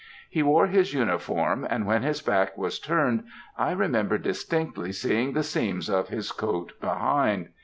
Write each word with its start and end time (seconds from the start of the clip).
He 0.31 0.41
wore 0.41 0.65
his 0.65 0.95
uniform, 0.95 1.63
and 1.69 1.85
when 1.85 2.01
his 2.01 2.23
back 2.23 2.57
was 2.57 2.79
turned, 2.79 3.23
I 3.55 3.71
remember 3.71 4.17
distinctly 4.17 4.91
seeing 4.91 5.33
the 5.33 5.43
seams 5.43 5.91
of 5.91 6.07
his 6.09 6.31
coat 6.31 6.73
behind. 6.81 7.49